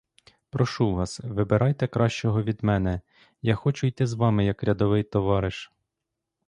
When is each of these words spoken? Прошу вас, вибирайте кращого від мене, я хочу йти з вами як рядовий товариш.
Прошу 0.49 0.93
вас, 0.95 1.19
вибирайте 1.23 1.87
кращого 1.87 2.43
від 2.43 2.63
мене, 2.63 3.01
я 3.41 3.55
хочу 3.55 3.87
йти 3.87 4.07
з 4.07 4.13
вами 4.13 4.45
як 4.45 4.63
рядовий 4.63 5.03
товариш. 5.03 5.71